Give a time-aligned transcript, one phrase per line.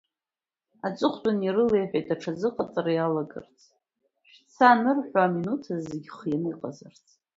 [0.87, 3.59] Аҵыхәтәан ирылеиҳәеит аҽазыҟаҵара иалагарц,
[4.29, 7.09] шәца анырҳәо аминуҭаз зегь хианы иҟазарцаз.